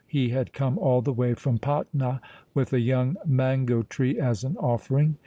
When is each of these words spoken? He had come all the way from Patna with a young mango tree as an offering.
He 0.07 0.29
had 0.29 0.51
come 0.51 0.79
all 0.79 1.03
the 1.03 1.13
way 1.13 1.35
from 1.35 1.59
Patna 1.59 2.21
with 2.55 2.73
a 2.73 2.79
young 2.79 3.17
mango 3.23 3.83
tree 3.83 4.19
as 4.19 4.43
an 4.43 4.57
offering. 4.57 5.17